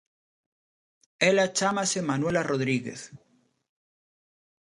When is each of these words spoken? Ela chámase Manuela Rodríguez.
Ela 1.29 1.53
chámase 1.57 1.99
Manuela 2.09 2.45
Rodríguez. 2.51 3.01